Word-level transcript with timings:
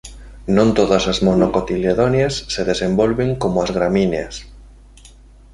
Non 0.55 0.67
todas 0.77 1.03
as 1.11 1.19
monocotiledóneas 1.27 2.33
se 2.53 2.61
desenvolven 2.71 3.29
como 3.41 3.57
as 3.65 3.69
gramíneas. 3.77 4.35